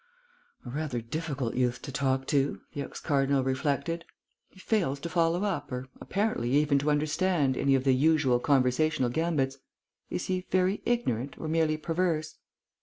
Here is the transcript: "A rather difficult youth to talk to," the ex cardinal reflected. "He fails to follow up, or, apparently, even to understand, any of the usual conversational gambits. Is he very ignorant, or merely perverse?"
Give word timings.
"A 0.65 0.69
rather 0.71 0.99
difficult 0.99 1.53
youth 1.53 1.79
to 1.83 1.91
talk 1.91 2.25
to," 2.29 2.59
the 2.73 2.81
ex 2.81 2.99
cardinal 2.99 3.43
reflected. 3.43 4.03
"He 4.49 4.59
fails 4.59 4.99
to 5.01 5.09
follow 5.09 5.43
up, 5.43 5.71
or, 5.71 5.89
apparently, 5.99 6.49
even 6.53 6.79
to 6.79 6.89
understand, 6.89 7.55
any 7.55 7.75
of 7.75 7.83
the 7.83 7.93
usual 7.93 8.39
conversational 8.39 9.09
gambits. 9.11 9.59
Is 10.09 10.25
he 10.25 10.47
very 10.49 10.81
ignorant, 10.87 11.35
or 11.37 11.47
merely 11.47 11.77
perverse?" 11.77 12.39